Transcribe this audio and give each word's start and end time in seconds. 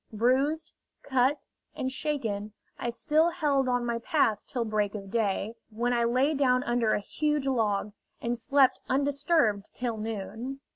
Bruised, 0.11 0.73
cut, 1.03 1.45
and 1.75 1.91
shaken, 1.91 2.53
I 2.79 2.89
still 2.89 3.29
held 3.29 3.69
on 3.69 3.85
my 3.85 3.99
path 3.99 4.43
till 4.47 4.65
break 4.65 4.95
of 4.95 5.11
day, 5.11 5.53
when 5.69 5.93
I 5.93 6.05
lay 6.05 6.33
down 6.33 6.63
under 6.63 6.95
a 6.95 6.99
huge 6.99 7.45
log, 7.45 7.93
and 8.19 8.35
slept 8.35 8.79
undisturbed 8.89 9.67
till 9.75 9.97
noon. 9.97 10.59